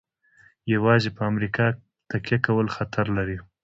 [0.73, 1.65] یوازې په امریکا
[2.09, 3.37] تکیه کول خطر لري.